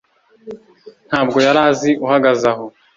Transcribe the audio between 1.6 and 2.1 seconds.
azi